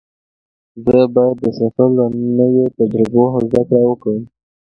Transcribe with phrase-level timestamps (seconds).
[0.85, 2.05] زه باید د سفر له
[2.37, 4.21] نویو تجربو زده کړه وکړم.